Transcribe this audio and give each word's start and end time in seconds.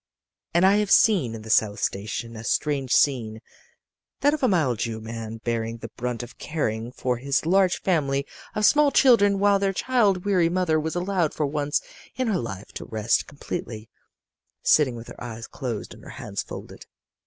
"And 0.55 0.65
I 0.65 0.77
have 0.77 0.89
seen 0.89 1.35
in 1.35 1.43
the 1.43 1.51
South 1.51 1.79
Station 1.79 2.35
a 2.35 2.43
strange 2.43 2.91
scene: 2.91 3.39
that 4.21 4.33
of 4.33 4.41
a 4.41 4.47
mild 4.47 4.79
Jew 4.79 4.99
man 4.99 5.37
bearing 5.43 5.77
the 5.77 5.89
brunt 5.95 6.23
of 6.23 6.39
caring 6.39 6.91
for 6.91 7.17
his 7.17 7.45
large 7.45 7.79
family 7.83 8.25
of 8.55 8.65
small 8.65 8.89
children, 8.89 9.37
while 9.37 9.59
their 9.59 9.73
child 9.73 10.25
weary 10.25 10.49
mother 10.49 10.79
was 10.79 10.95
allowed 10.95 11.35
for 11.35 11.45
once 11.45 11.81
in 12.15 12.29
her 12.29 12.39
life 12.39 12.71
to 12.73 12.85
rest 12.85 13.27
completely, 13.27 13.91
sitting 14.63 14.95
with 14.95 15.07
her 15.07 15.23
eyes 15.23 15.45
closed 15.45 15.93
and 15.93 16.01
her 16.01 16.09
hands 16.09 16.41
folded. 16.41 16.87